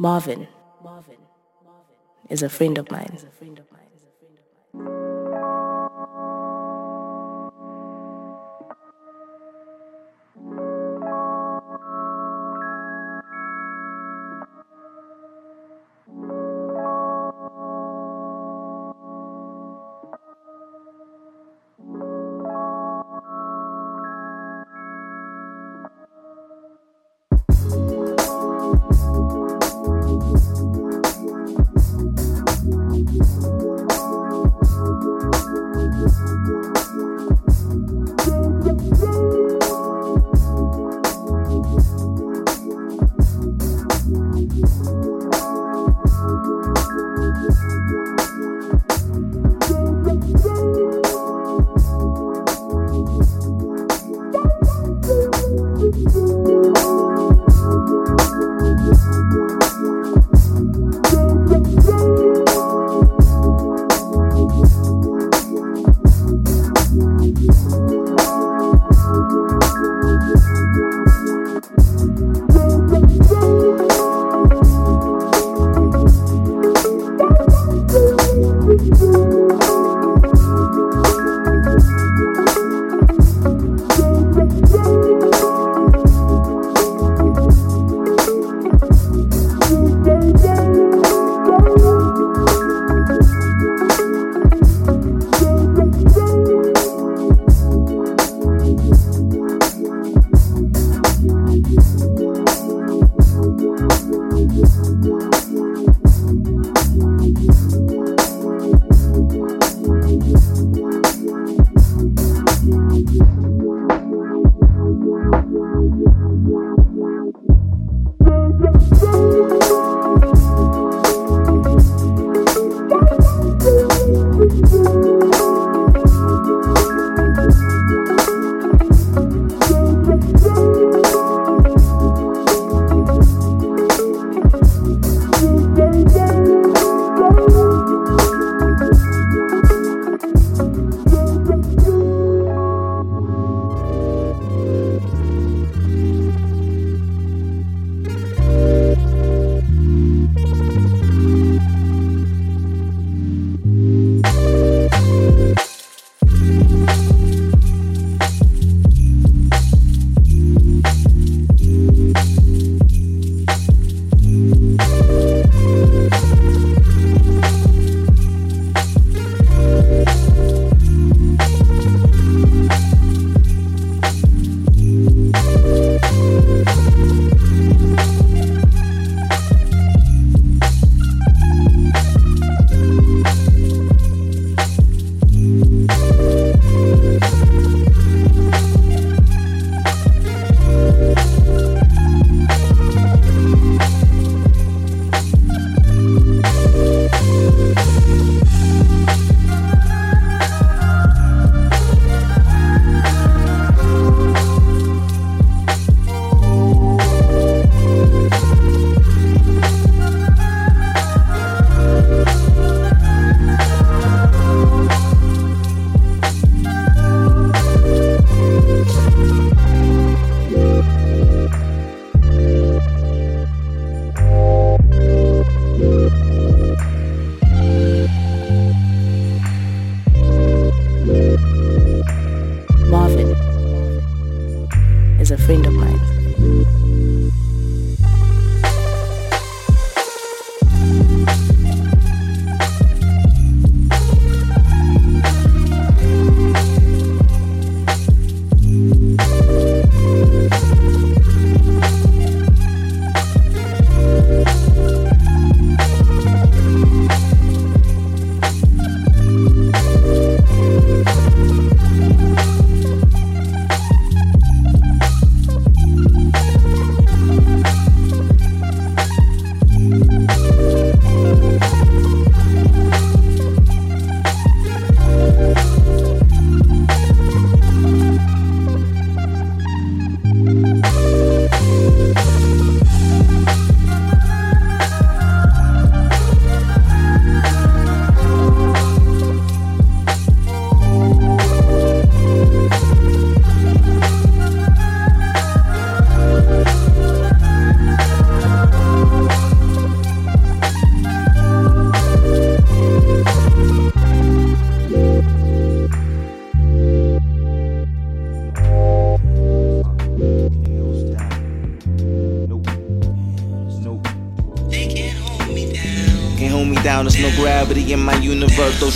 [0.00, 0.46] Marvin
[2.30, 3.18] is a friend of mine.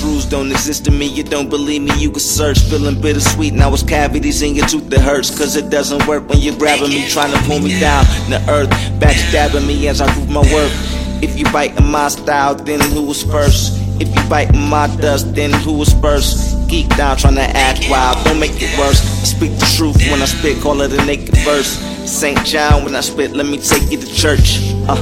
[0.02, 1.06] Rules don't exist to me.
[1.06, 2.58] You don't believe me, you can search.
[2.60, 3.54] Feeling bittersweet.
[3.54, 5.36] Now it's cavities in your tooth that hurts.
[5.36, 8.04] Cause it doesn't work when you're grabbing me, trying to pull me down.
[8.28, 8.70] The earth
[9.00, 10.72] backstabbing me as I prove my work.
[11.22, 13.78] If you bite in my style, then who was first?
[14.00, 16.68] If you bite in my dust, then who was first?
[16.68, 19.00] Geek down trying to act wild, don't make it worse.
[19.22, 21.78] I speak the truth when I spit, call it a naked verse.
[22.10, 22.44] St.
[22.44, 24.58] John when I spit, let me take you to church.
[24.88, 24.96] Uh,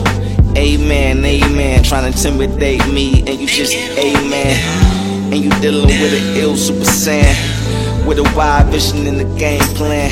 [0.57, 1.83] amen, amen.
[1.83, 5.33] Trying to intimidate me, and you just amen.
[5.33, 8.07] And you dealing with an ill super saiyan.
[8.07, 10.11] With a wide vision in the game plan.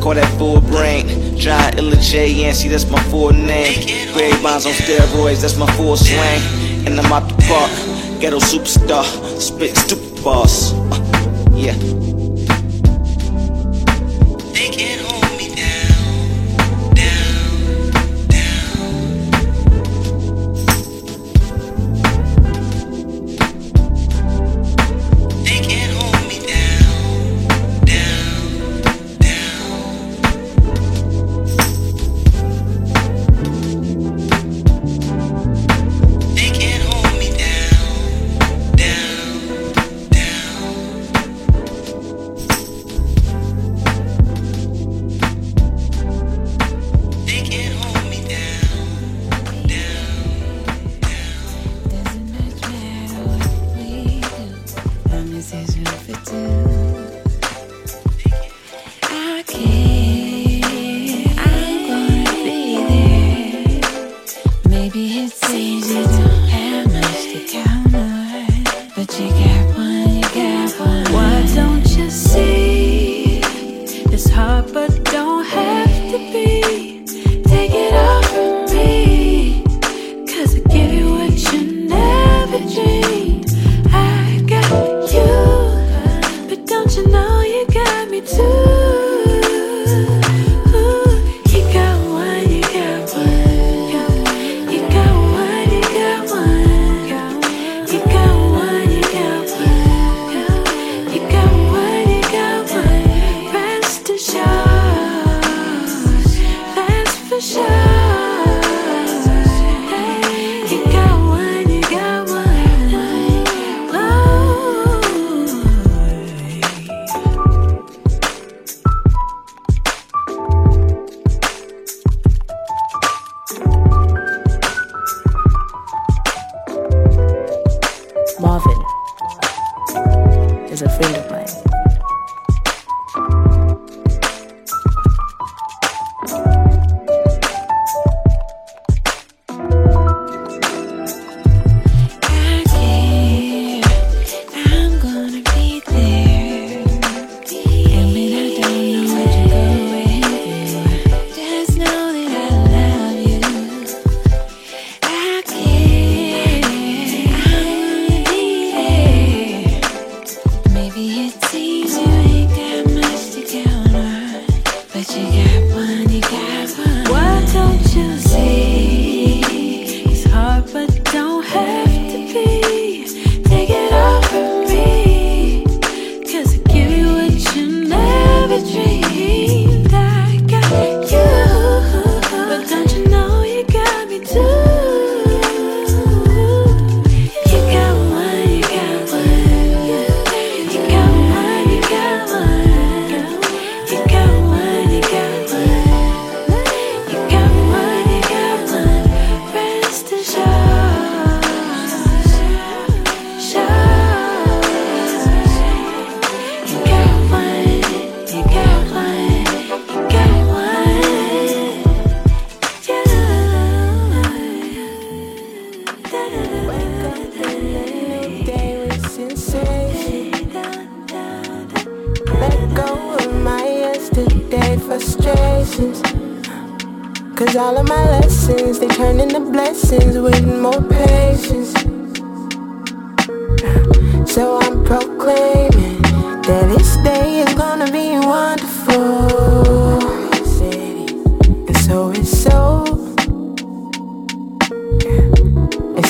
[0.00, 1.36] Call that full brain.
[1.36, 2.52] John Illa J.
[2.52, 3.86] see that's my full name.
[4.14, 6.40] Barry Bonds on steroids, that's my full slang.
[6.86, 7.70] And I'm out the park.
[8.20, 9.04] Ghetto superstar,
[9.40, 10.72] spit stupid boss.
[10.72, 12.05] Uh, yeah.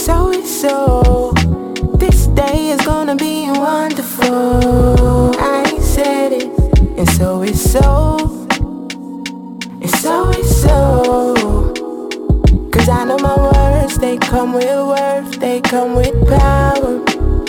[0.07, 0.15] Cause
[5.39, 6.51] I said it,
[6.97, 8.17] and so it's so.
[9.81, 11.73] It's so it's so.
[12.71, 17.01] 'Cause I know my words, they they come with worth, they come with power.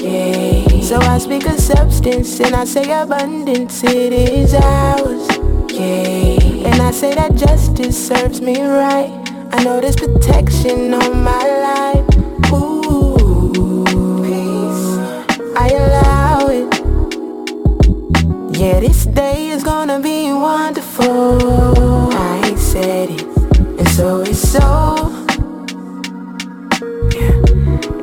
[0.02, 0.82] Yeah.
[0.82, 5.28] So I speak of substance and I say abundance, it is ours.
[5.72, 6.70] Yeah.
[6.70, 9.12] And I say that justice serves me right.
[9.54, 12.07] I know there's protection on my life.
[18.58, 21.38] Yeah, this day is gonna be wonderful.
[22.12, 23.22] I said it,
[23.78, 25.14] and so it's so.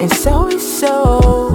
[0.01, 1.51] And so it's so.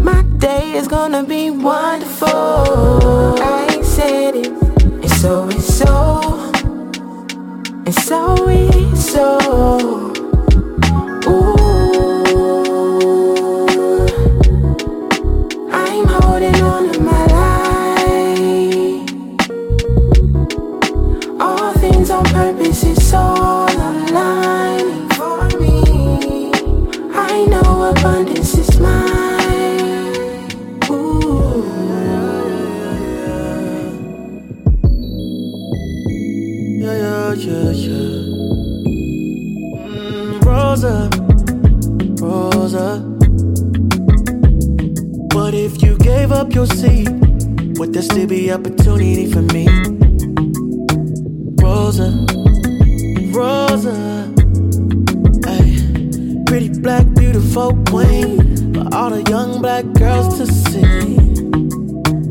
[0.00, 3.36] My day is gonna be wonderful.
[3.42, 6.50] I said it, and so it's so.
[7.84, 10.09] And so it's so.
[46.80, 47.04] Your?
[47.78, 49.66] Would there still be opportunity for me?
[51.62, 52.08] Rosa,
[53.36, 54.32] Rosa.
[55.46, 61.16] Ay, pretty black, beautiful queen for all the young black girls to see.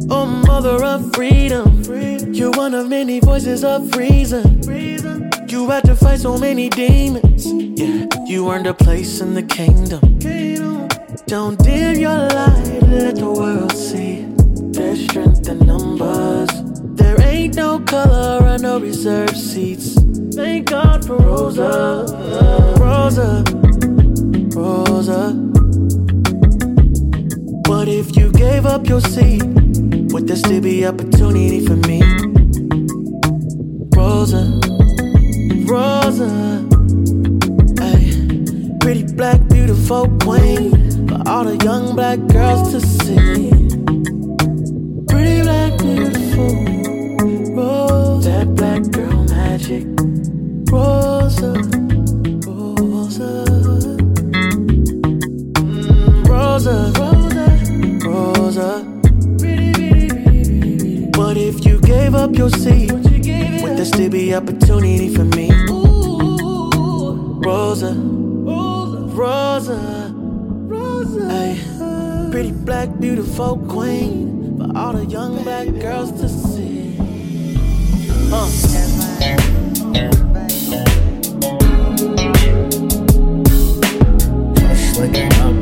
[0.09, 1.83] Oh, mother of freedom.
[2.33, 4.61] You're one of many voices of reason.
[5.47, 7.45] You had to fight so many demons.
[7.45, 10.01] Yeah, you earned a place in the kingdom.
[11.27, 14.28] Don't dim your light, let the world see.
[15.07, 16.49] Strength in numbers.
[16.95, 19.95] There ain't no color or no reserved seats.
[20.35, 22.05] Thank God for Rosa,
[22.79, 23.43] Rosa,
[24.55, 25.31] Rosa.
[27.67, 29.43] What if you gave up your seat?
[30.11, 32.01] Would there still be opportunity for me?
[33.95, 34.43] Rosa,
[35.65, 36.67] Rosa,
[37.79, 43.58] ay, pretty black, beautiful queen for all the young black girls to see.
[62.39, 62.91] Gave up your seat,
[63.61, 65.51] would there still be opportunity for me?
[67.45, 67.93] Rosa,
[69.13, 70.13] Rosa,
[70.67, 76.97] Rosa, ay, pretty black, beautiful queen for all the young black girls to see.
[78.31, 78.49] Uh.
[84.99, 85.58] Waking up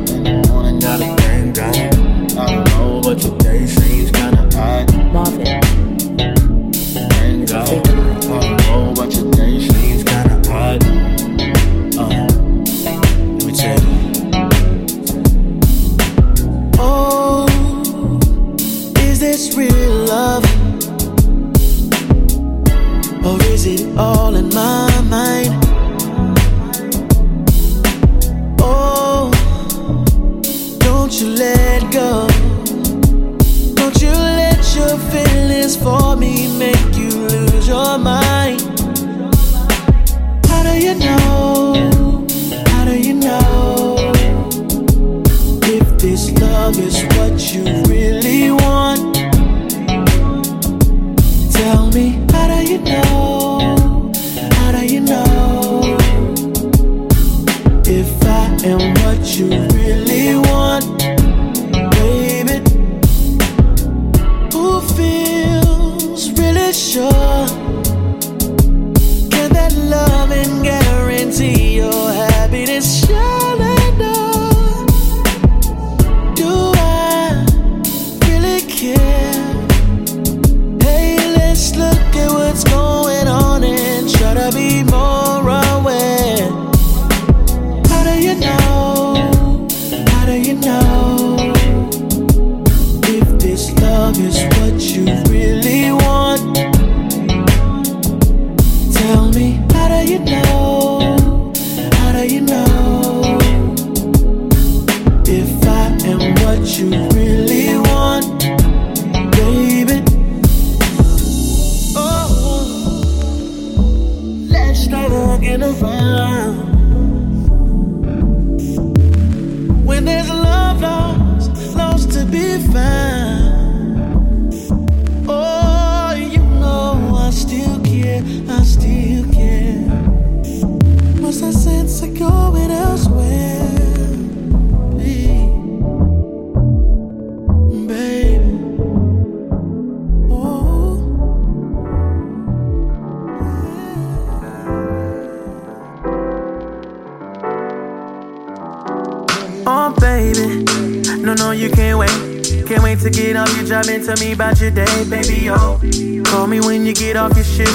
[154.20, 155.44] me about your day, baby.
[155.44, 155.78] Yo,
[156.24, 157.68] call me when you get off your shit.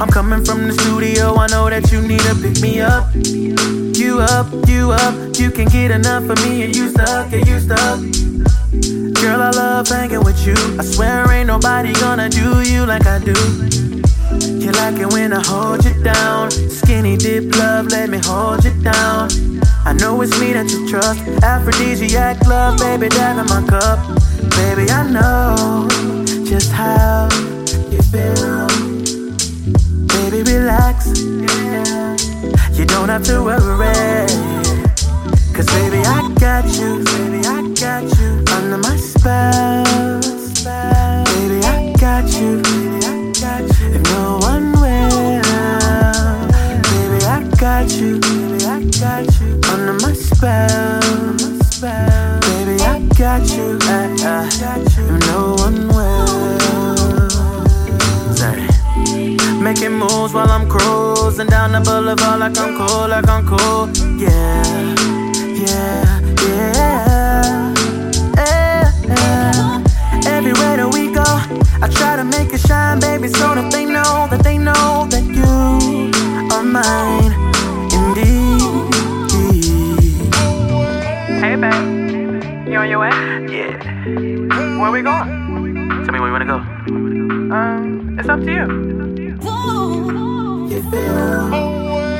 [0.00, 1.34] I'm coming from the studio.
[1.36, 3.10] I know that you need to pick me up.
[3.14, 5.14] You up, you up.
[5.38, 8.00] You can get enough of me and you stuck, get you stuck.
[9.20, 10.54] Girl, I love hanging with you.
[10.78, 13.34] I swear ain't nobody gonna do you like I do.
[14.40, 16.50] You like it when I hold you down.
[16.50, 19.28] Skinny dip love, let me hold you down.
[19.84, 21.20] I know it's me that you trust.
[21.42, 24.21] Aphrodisiac love, baby, dive in my cup.
[24.56, 25.88] Baby, I know
[26.44, 27.28] just how
[27.90, 28.66] you feel.
[30.08, 31.06] Baby, relax.
[32.78, 34.26] You don't have to worry.
[35.54, 37.04] Cause baby, I got you.
[37.04, 40.20] Baby, I got you under my spell.
[41.24, 42.71] Baby, I got you.
[54.22, 54.28] You.
[54.28, 54.48] Uh,
[54.86, 56.26] if no one will.
[58.36, 58.66] Sorry.
[59.60, 63.88] Making moves while I'm cruising down the boulevard like I'm cool, like I'm cool.
[64.18, 64.62] Yeah,
[65.66, 67.74] yeah, yeah.
[68.36, 69.82] yeah, yeah.
[70.26, 71.24] Everywhere that we go,
[71.82, 75.24] I try to make it shine, baby, so that they know that they know that
[75.24, 76.10] you
[76.54, 77.31] are mine,
[84.82, 85.28] Where we going?
[86.04, 86.56] Tell me where you wanna go.
[87.54, 88.66] Um, it's up to you.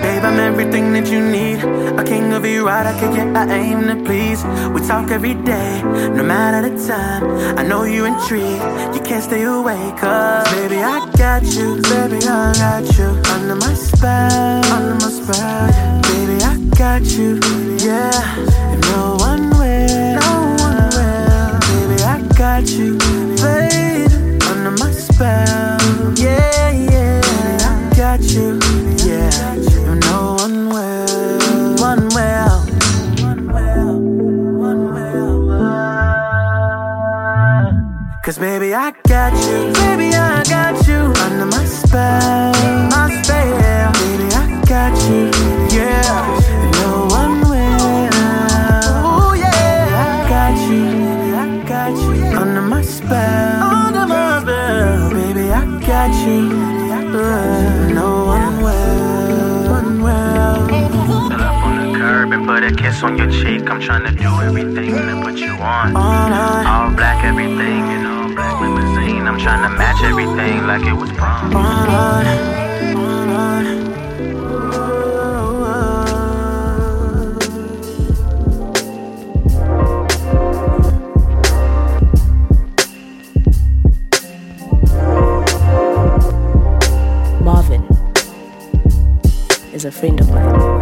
[0.01, 1.59] Babe, I'm everything that you need.
[1.99, 2.87] A king of you, right?
[2.87, 4.45] I can get, I aim to please.
[4.75, 7.59] We talk every day, no matter the time.
[7.59, 8.63] I know you intrigued,
[8.95, 9.93] you can't stay away.
[9.99, 11.83] Cause, baby, I got you.
[11.83, 13.09] Baby, I got you.
[13.35, 16.03] Under my spell, under my spell.
[16.03, 17.41] Baby, I got you.
[17.85, 19.52] Yeah, if no one
[22.53, 22.99] got you.
[22.99, 25.79] Baby, under my spell.
[26.17, 27.23] Yeah, yeah.
[27.73, 28.61] I got you.
[29.09, 32.59] Yeah, if no one will, one will.
[38.23, 39.73] Cause baby, I got you.
[39.73, 41.01] Baby, I got you.
[41.25, 42.53] Under my spell.
[42.91, 43.93] My spell.
[43.93, 45.42] Baby, I got you.
[56.03, 56.51] Got you.
[57.15, 59.71] Uh, no one will.
[59.71, 60.67] One will.
[60.67, 63.71] Pull up on the curb and put a kiss on your cheek.
[63.71, 65.95] I'm trying to do everything to put you on.
[65.95, 69.29] All black everything in all black limousine.
[69.29, 71.51] I'm trying to match everything like it was prom.
[71.51, 71.89] Night.
[71.89, 72.23] All
[89.83, 90.82] is a friend of mine.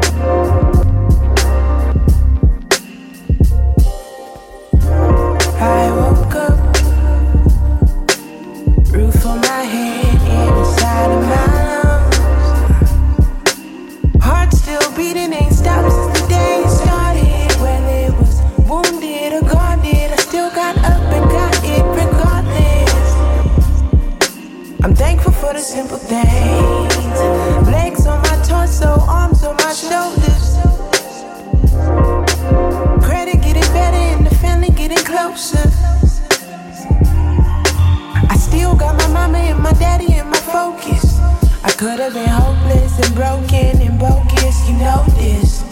[39.80, 41.18] Mama and my daddy focus.
[41.62, 45.62] I could have been hopeless and broken and bogus, you know this.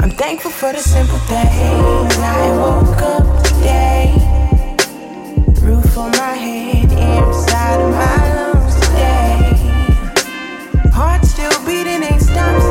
[0.00, 2.18] I'm thankful for the simple things.
[2.18, 4.14] I woke up today,
[5.62, 9.52] roof on my head, inside of my lungs today.
[10.92, 12.69] Heart still beating, ain't stopped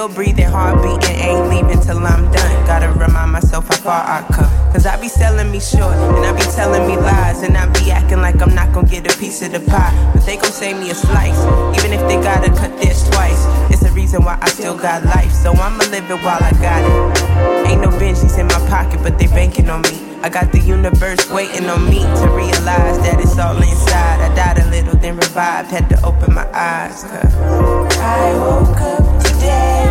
[0.00, 2.66] Still breathing, hard beating, ain't leaving till I'm done.
[2.66, 4.48] Gotta remind myself how far I come.
[4.72, 7.90] Cause I be selling me short, and I be telling me lies, and I be
[7.90, 9.92] acting like I'm not gonna get a piece of the pie.
[10.14, 11.36] But they gon' save me a slice,
[11.76, 13.44] even if they gotta cut this twice.
[13.70, 16.80] It's the reason why I still got life, so I'ma live it while I got
[16.80, 17.68] it.
[17.68, 20.00] Ain't no Benjis in my pocket, but they banking on me.
[20.22, 24.20] I got the universe waiting on me to realize that it's all inside.
[24.22, 27.04] I died a little, then revived, had to open my eyes.
[27.04, 27.34] Cause
[28.00, 29.89] I woke up today.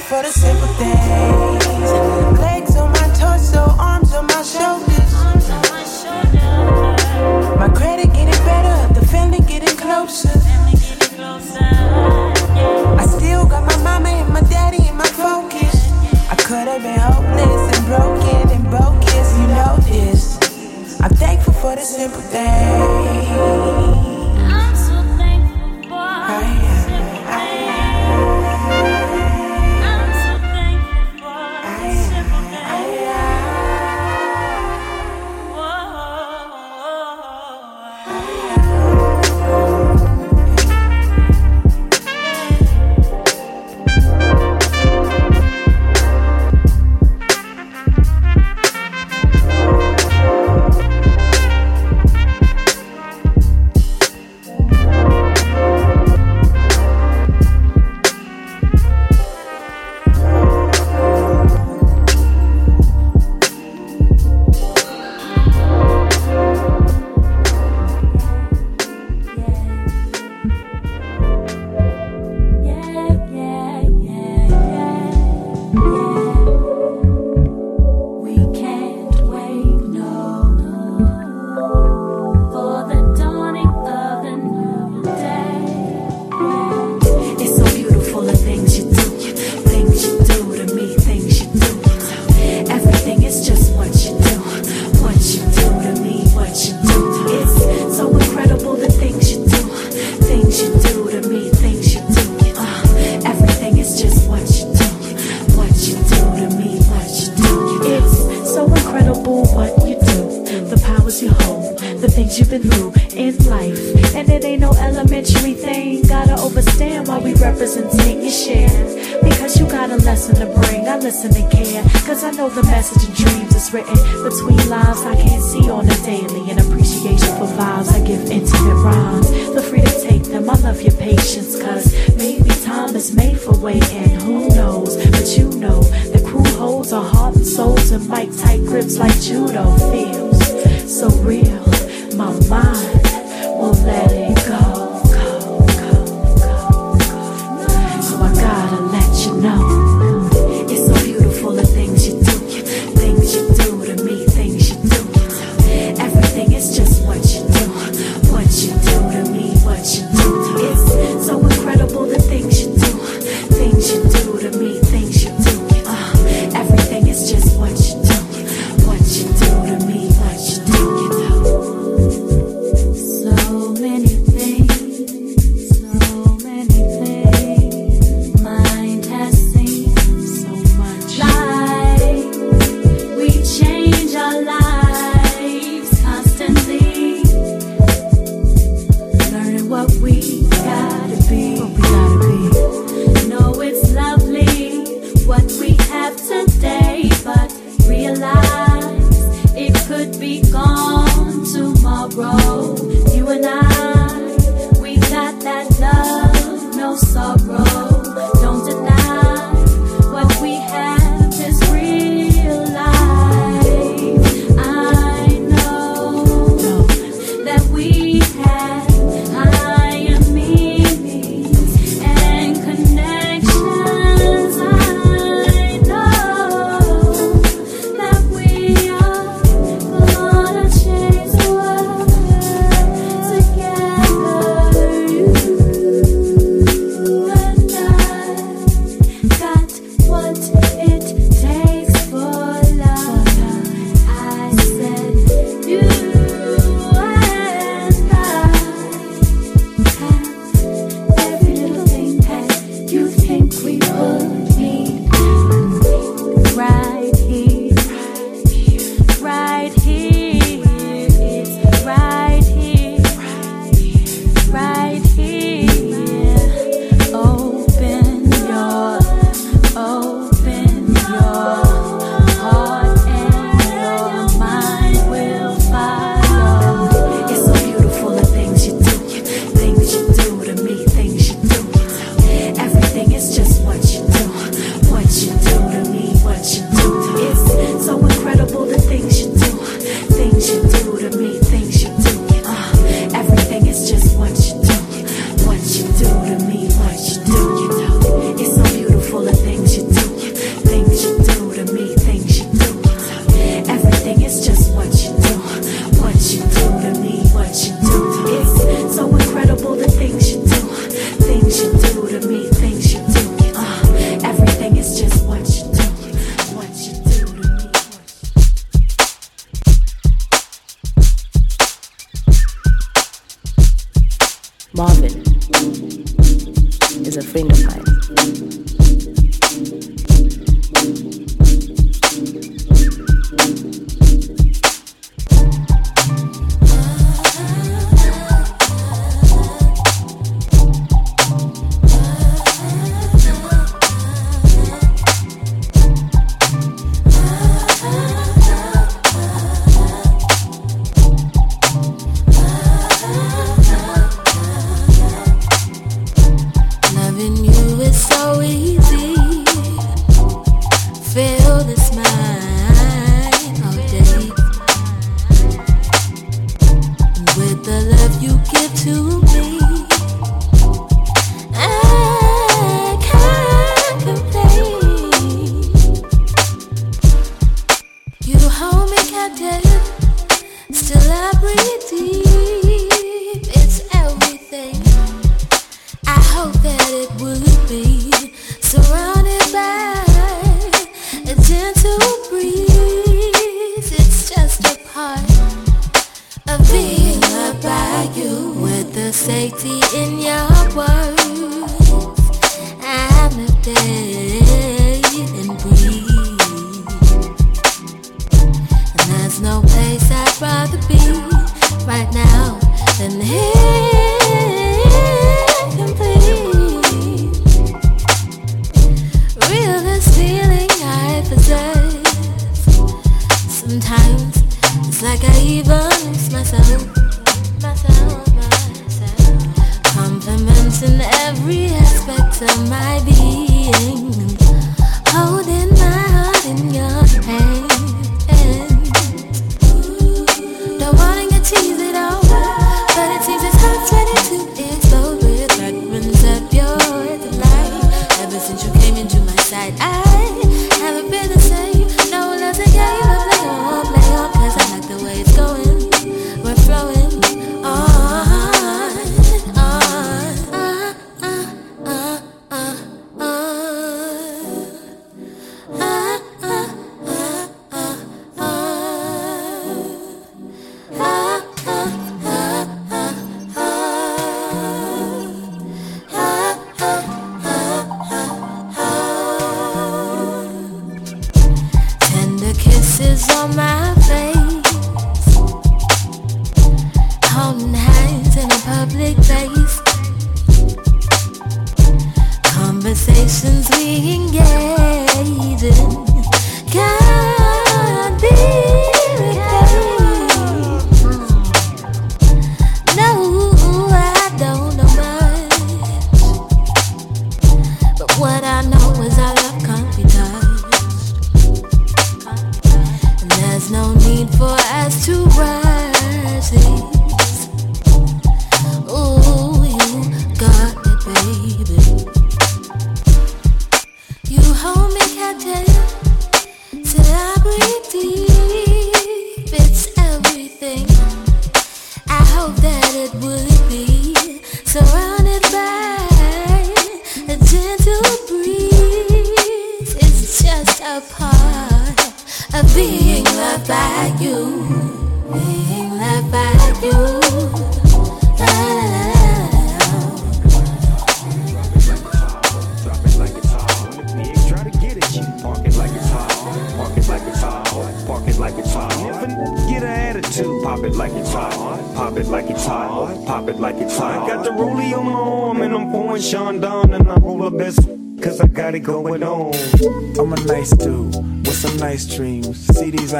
[0.00, 1.69] for the simple things.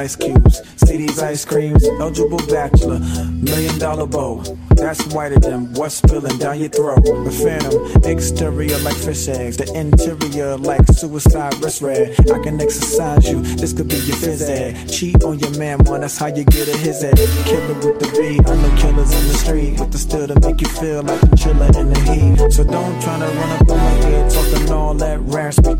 [0.00, 1.86] Ice cubes, see these ice creams.
[2.00, 3.00] Eligible bachelor,
[3.48, 4.42] million dollar bow.
[4.76, 7.04] That's whiter than what's spilling down your throat.
[7.04, 12.16] The phantom, exterior like fish eggs, the interior like suicide wrist red.
[12.30, 14.88] I can exercise you, this could be your phys ed.
[14.88, 17.16] Cheat on your man, man, that's how you get a his head.
[17.44, 20.62] Killer with the B, I know killers in the street with the still to make
[20.62, 22.52] you feel like a chiller in the heat.
[22.52, 25.74] So don't try to run up on my head talking all that raspy.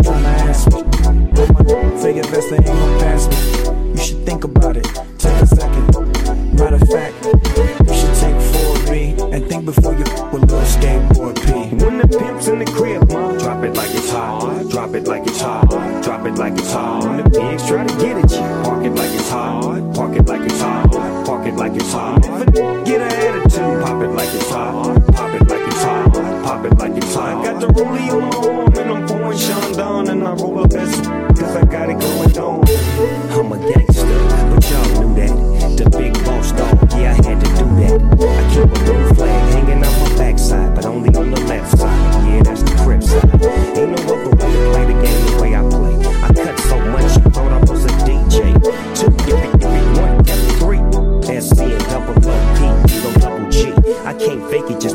[0.00, 0.86] Tryna ask me,
[2.16, 3.55] your best, they ain't gon' pass me.
[4.36, 5.05] Think about it,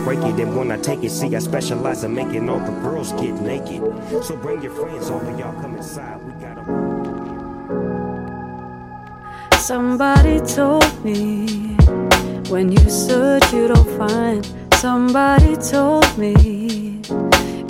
[0.03, 0.39] break it.
[0.39, 3.81] And when I take it, see, I specialize in making all the girls get naked.
[4.23, 6.21] So bring your friends over, y'all come inside.
[6.23, 6.63] We got a.
[9.57, 11.75] Somebody told me
[12.49, 14.45] when you search, you don't find.
[14.75, 17.01] Somebody told me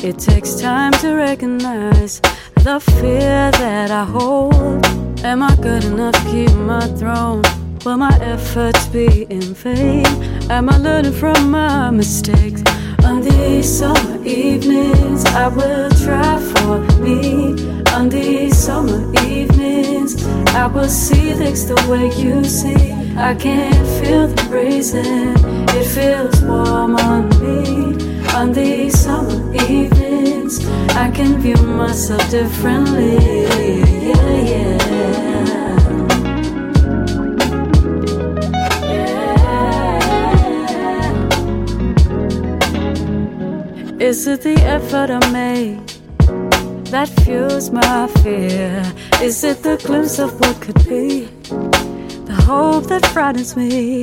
[0.02, 2.22] it takes time to recognize
[2.56, 4.86] the fear that I hold.
[5.24, 7.44] Am I good enough to keep my throne?
[7.86, 10.06] Will my efforts be in vain?
[10.52, 12.62] Am I learning from my mistakes?
[13.06, 17.56] On these summer evenings, I will try for me.
[17.94, 22.92] On these summer evenings, I will see things the way you see.
[23.16, 25.38] I can't feel the breezing,
[25.70, 27.96] it feels warm on me.
[28.36, 33.16] On these summer evenings, I can view myself differently.
[34.10, 35.61] Yeah, yeah.
[44.12, 45.88] Is it the effort I make
[46.92, 48.84] that fuels my fear?
[49.22, 51.30] Is it the glimpse of what could be?
[52.26, 54.02] The hope that frightens me.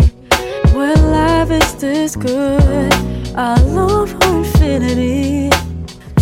[0.72, 2.90] When life is this good,
[3.36, 5.50] I long for infinity.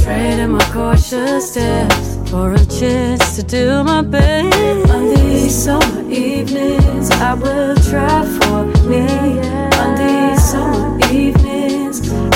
[0.03, 4.91] Trading my cautious steps for a chance to do my best.
[4.91, 9.07] On these summer evenings, I will try for me.
[9.79, 11.36] On these summer evenings,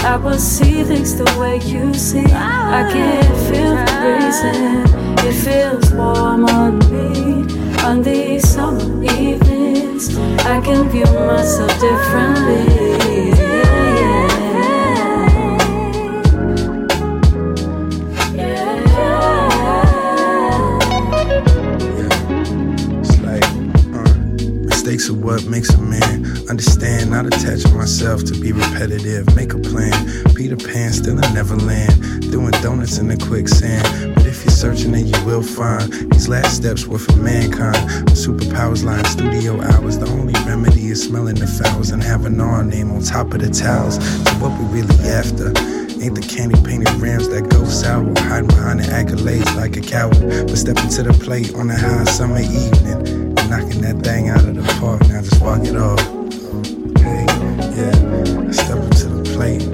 [0.02, 2.24] I will see things the way you see.
[2.24, 4.84] I can feel the breezing,
[5.26, 7.44] it feels warm on me.
[7.84, 13.39] On these summer evenings, I can view myself differently.
[25.10, 29.34] Are what makes a man understand, not attach myself to be repetitive.
[29.36, 29.92] Make a plan.
[30.34, 34.14] Peter Pan still in Neverland, doing donuts in the quicksand.
[34.14, 38.08] But if you're searching, then you will find these last steps were for mankind.
[38.08, 39.98] The superpowers line, studio hours.
[39.98, 43.50] The only remedy is smelling the fouls and having our name on top of the
[43.50, 43.96] towels.
[43.96, 45.52] So what we really after?
[46.00, 50.18] Ain't the candy painted rims that go sour, hiding behind the accolades like a coward.
[50.46, 54.54] But stepping to the plate on a hot summer evening, knocking that thing out of
[54.54, 55.00] the park.
[55.08, 55.98] Now just walk it off.
[57.02, 57.26] Hey,
[57.74, 59.69] yeah, step into the plate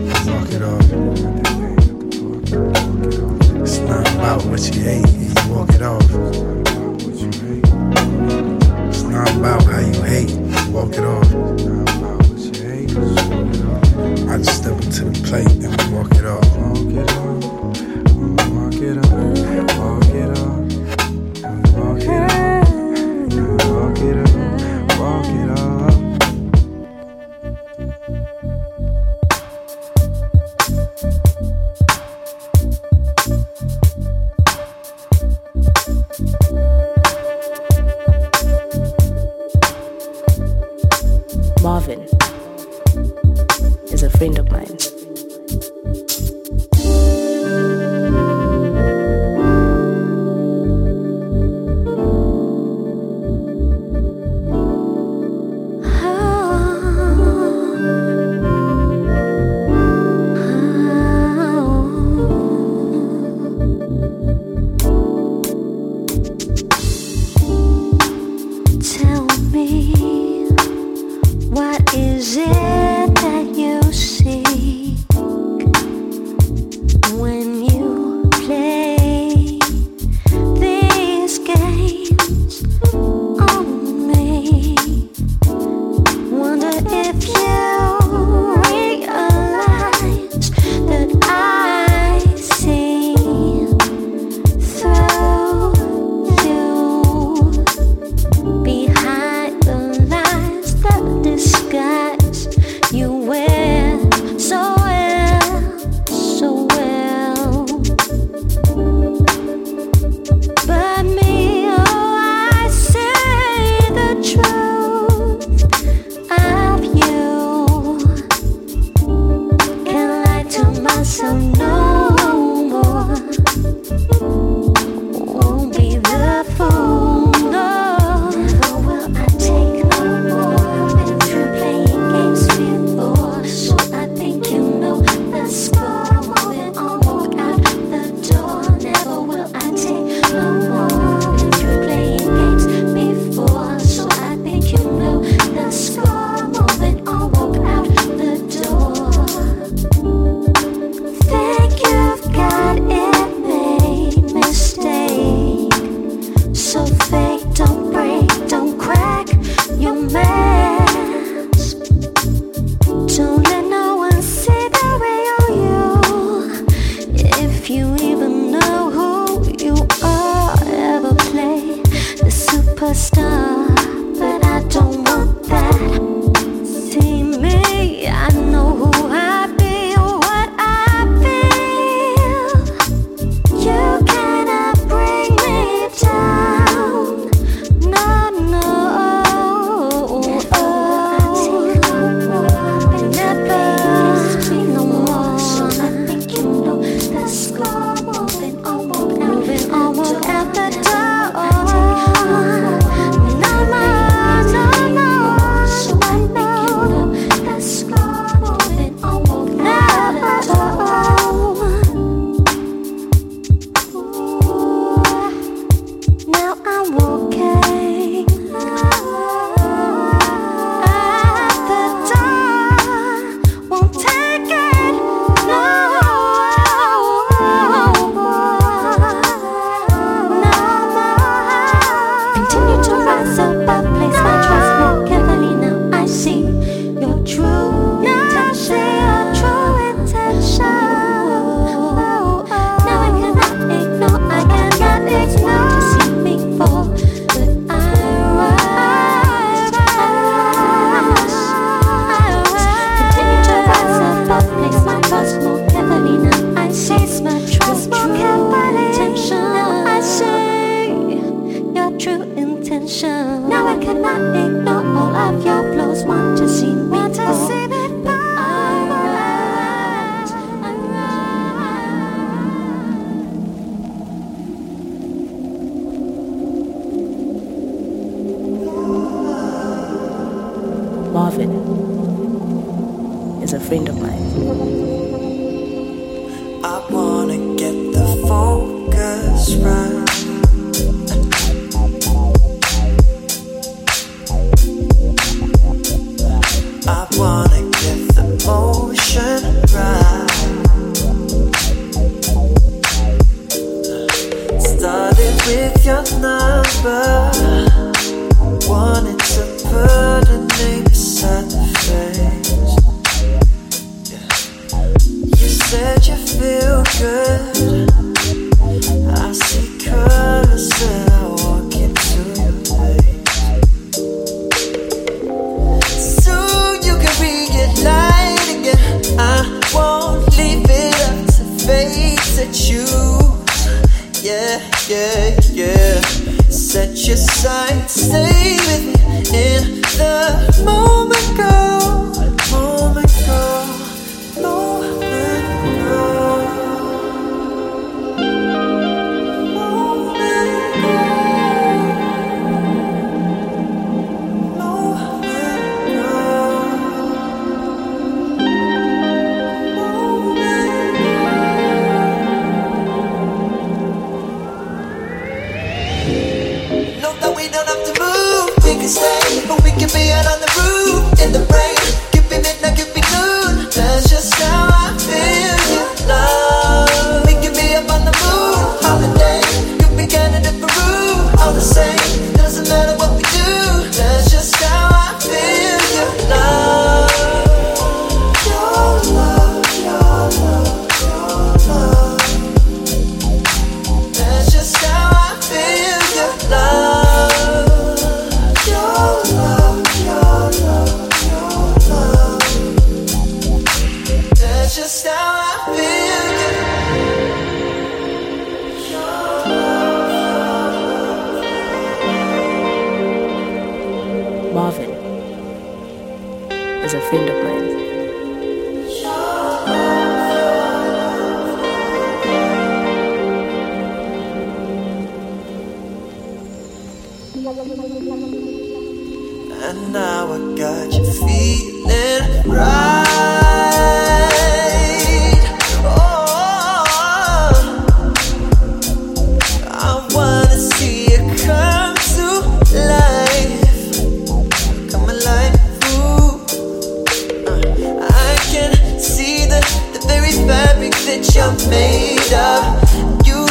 [451.07, 453.26] that you're made of.
[453.26, 453.46] You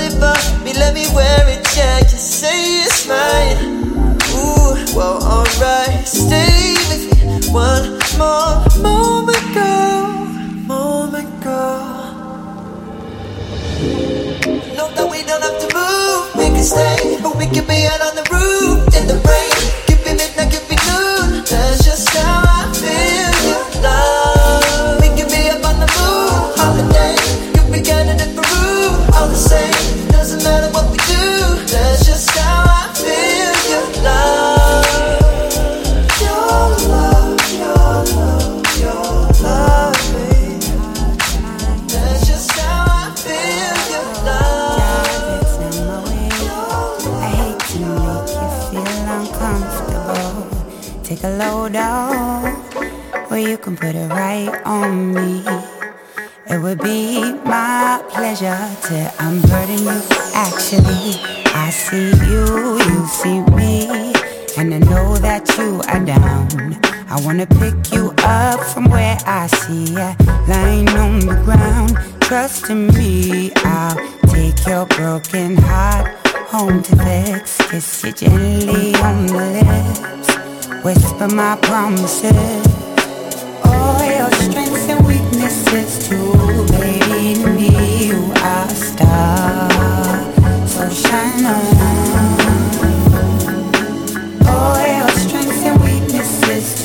[0.00, 1.98] it for me, let me wear it, yeah.
[2.00, 3.80] You say it's mine.
[4.36, 6.06] Ooh, well, alright.
[6.06, 10.26] Stay with me one more moment, girl.
[10.68, 11.88] Moment, girl.
[14.76, 16.36] Know that we don't have to move.
[16.36, 19.57] We can stay, but we can be out on the roof in the rain.
[53.80, 55.44] Put it right on me.
[56.50, 58.58] It would be my pleasure
[58.88, 60.02] to unburden you.
[60.34, 61.20] Actually,
[61.54, 64.12] I see you, you see me,
[64.56, 66.48] and I know that you are down.
[67.08, 70.14] I wanna pick you up from where I see ya,
[70.48, 71.96] lying on the ground.
[72.22, 76.16] Trust in me, I'll take your broken heart
[76.50, 77.58] home to fix.
[77.70, 82.78] Kiss you gently on the lips, whisper my promises.
[84.50, 86.32] Strengths and weaknesses too,
[86.72, 87.38] baby.
[87.44, 89.68] Me, you are a star,
[90.66, 91.64] so shine on.
[94.46, 96.84] All your strengths and weaknesses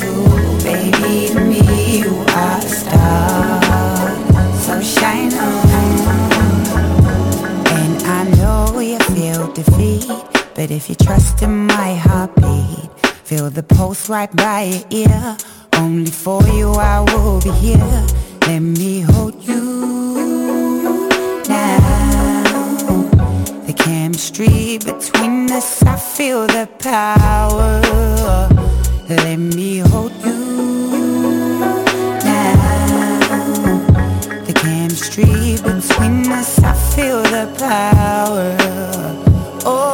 [0.62, 1.34] baby.
[1.40, 4.10] Me, you are a star,
[4.64, 5.68] so shine on.
[7.78, 10.06] And I know you feel defeat,
[10.54, 12.43] but if you trust in my heartbeat,
[13.34, 15.36] Feel the pulse right by your ear.
[15.72, 18.06] Only for you I will be here.
[18.46, 21.08] Let me hold you
[21.48, 22.44] now.
[23.66, 27.80] The chemistry between us I feel the power.
[29.08, 30.38] Let me hold you
[32.30, 33.18] now.
[34.46, 38.56] The chemistry between us I feel the power.
[39.66, 39.93] Oh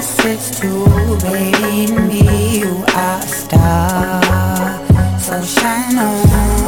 [0.00, 0.68] promises to
[1.26, 2.60] rain me.
[2.60, 6.59] You are a star, so shine on.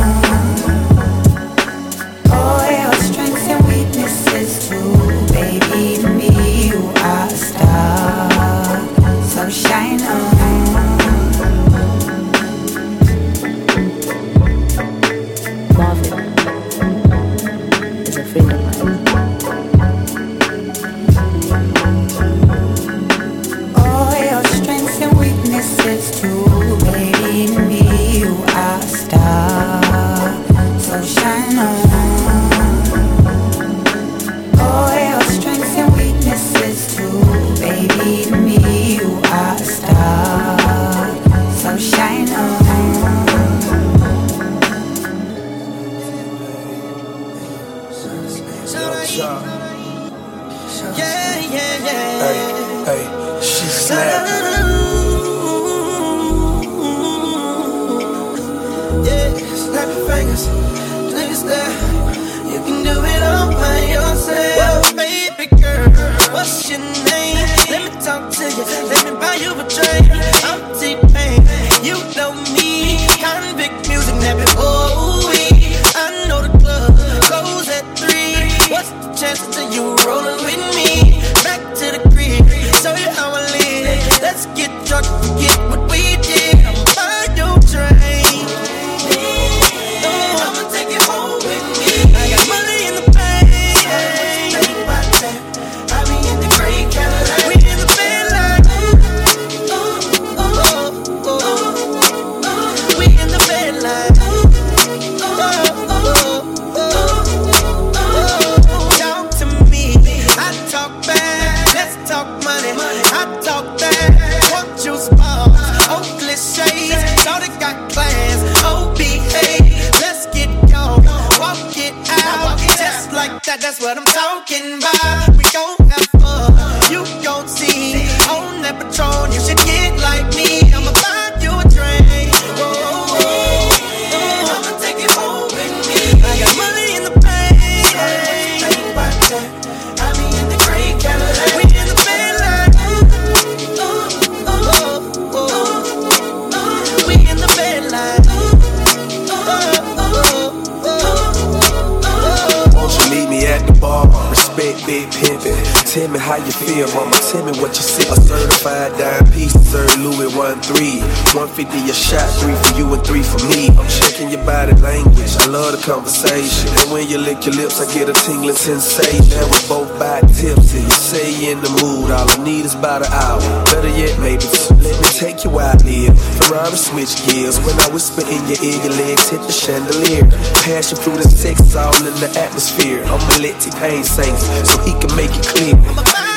[154.56, 155.81] big, big pivot.
[155.92, 157.12] Tell me how you feel, mama.
[157.20, 158.08] Tell me what you see.
[158.08, 161.04] A certified dime piece, third Louis 13.
[161.36, 163.68] 150 a shot, three for you and three for me.
[163.76, 165.36] I'm checking your body language.
[165.36, 166.72] I love the conversation.
[166.80, 169.36] And when you lick your lips, I get a tingling sensation.
[169.36, 170.80] We both buy tipsy.
[170.80, 172.08] You say in the mood.
[172.08, 173.44] All I need is about an hour.
[173.68, 174.48] Better yet, maybe.
[174.80, 176.16] Let me take you where I live.
[176.40, 177.60] Ferrari switch gears.
[177.68, 180.24] When I whisper in your ear, your legs hit the chandelier.
[180.64, 183.04] Passion through the sex all in the atmosphere.
[183.04, 184.32] I'ma let T-Pain sing
[184.64, 185.81] so he can make it clear.
[185.84, 186.31] I'm a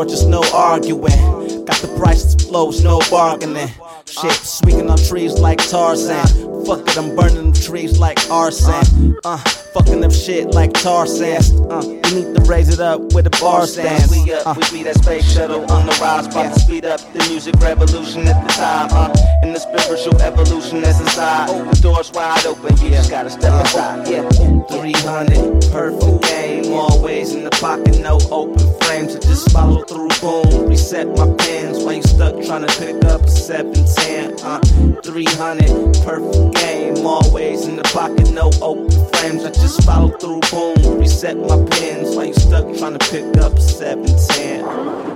[0.00, 1.64] there's no arguing.
[1.66, 3.68] Got the prices flows, no bargaining.
[4.06, 6.26] Shit, swinging on trees like Tarzan.
[6.64, 9.16] Fuck it, I'm burning trees like arson.
[9.24, 9.38] Uh,
[9.72, 11.52] fucking up shit like tar sands.
[11.52, 14.10] Uh, we need to raise it up with a bar stand.
[14.10, 17.26] We up, we be that space shuttle on the rise, about to speed up the
[17.30, 18.88] music revolution at the time.
[18.92, 21.48] Uh, and the spiritual evolution that's inside.
[21.48, 24.08] The doors wide open, you just gotta step inside.
[24.08, 29.16] Yeah, 300, perfect game, always in the pocket, no open frames.
[29.16, 33.22] I just follow through, boom, reset my pins while you stuck trying to pick up
[33.22, 34.36] a 710.
[34.44, 34.60] Uh,
[35.02, 39.44] 300, perfect game, always in the pocket, no open frames.
[39.44, 43.52] I just follow through, boom, reset my pins while you stuck trying to pick up
[43.52, 44.60] a 710.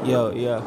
[0.07, 0.61] Yo, yo,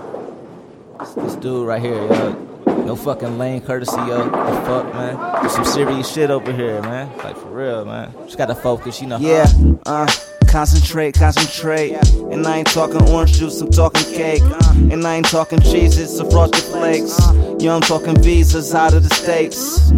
[1.00, 2.46] this, this dude right here, yo.
[2.86, 4.26] No fucking lane courtesy, yo.
[4.26, 5.42] The fuck, man.
[5.42, 7.16] There's some serious shit over here, man.
[7.18, 8.12] Like for real, man.
[8.26, 9.20] Just gotta focus, you know.
[9.20, 9.46] Yeah,
[9.86, 10.08] uh.
[10.50, 11.92] Concentrate, concentrate.
[12.32, 14.42] And I ain't talking orange juice, I'm talking cake.
[14.92, 17.20] And I ain't talking cheeses or frosted flakes.
[17.60, 19.92] Yo, I'm talking visas out of the states.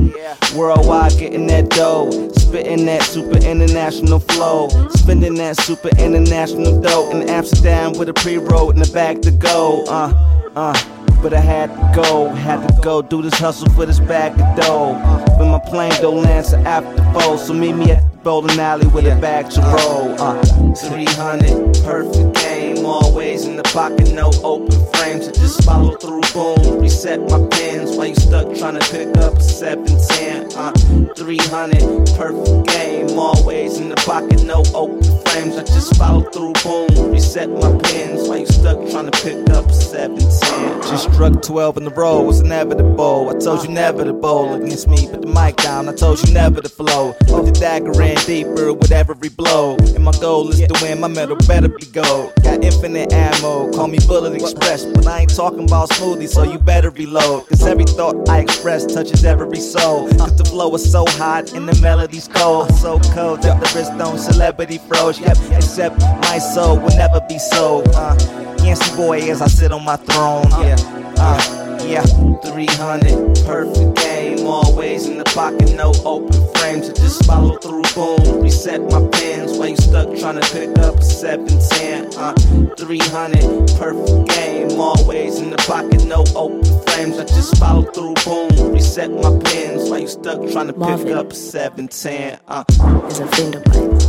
[0.54, 2.12] Worldwide, getting that dough.
[2.34, 4.68] Spitting that super international flow.
[4.90, 7.10] Spending that super international dough.
[7.12, 9.86] In Amsterdam with a pre roll in the bag to go.
[9.88, 10.98] Uh, uh.
[11.22, 14.58] But I had to go, had to go do this hustle for this bag of
[14.58, 14.94] dough.
[15.38, 19.06] When my plane don't land to after four, so meet me at bowling alley with
[19.06, 20.16] a bag to roll.
[20.22, 22.38] Uh, 300, perfect
[22.86, 25.28] always in the pocket, no open frames.
[25.28, 29.36] I just follow through, boom, reset my pins while you stuck trying to pick up
[29.36, 30.58] a 710.
[30.58, 31.80] Uh, 300,
[32.18, 35.58] perfect game, always in the pocket, no open frames.
[35.58, 39.66] I just follow through, boom, reset my pins while you stuck trying to pick up
[39.66, 40.82] a 710.
[40.84, 43.30] Just struck 12 in the row, was inevitable.
[43.30, 45.88] I told you never to bowl against me, put the mic down.
[45.88, 47.14] I told you never to flow.
[47.28, 49.78] Put the dagger in deeper with every blow.
[49.78, 52.34] And my goal is to win, my medal better be gold.
[52.44, 54.86] Got infinite ammo, call me Bullet Express.
[54.86, 57.48] But I ain't talking about smoothie, so you better reload.
[57.48, 60.08] Cause every thought I express touches every soul.
[60.10, 62.74] Cause the flow is so hot and the melody's cold.
[62.76, 65.20] So cold that the wrist don't celebrity froze.
[65.20, 67.88] Yep, except my soul will never be sold.
[67.94, 68.16] Uh,
[68.64, 70.46] Yancey boy as I sit on my throne.
[70.62, 70.76] Yeah,
[71.18, 72.04] uh, yeah,
[72.44, 76.90] 300, perfect game, always in the pocket, no open frames.
[76.90, 80.96] I just follow through, boom, reset my pins while you stuck trying to pick up
[80.96, 82.14] a 710.
[82.18, 82.34] Uh,
[82.76, 87.18] 300, perfect game, always in the pocket, no open frames.
[87.18, 91.14] I just follow through, boom, reset my pins while you stuck trying to pick Marvin.
[91.14, 92.40] up a 710.
[92.48, 92.64] Uh,
[93.08, 94.02] Is a mine.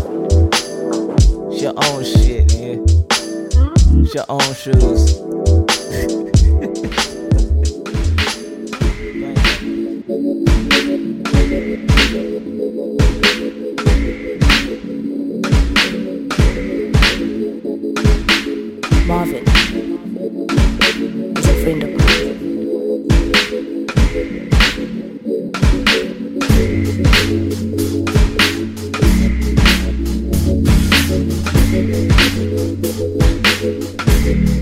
[1.52, 2.76] it's your own shit, yeah.
[4.02, 6.32] It's your own shoes.
[10.12, 10.44] Marvin
[21.38, 21.90] is a friend of
[34.44, 34.61] mine.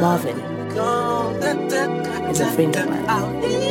[0.00, 0.38] Marvin
[2.30, 3.65] is a friend of mine.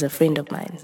[0.00, 0.78] Is a friend of mine.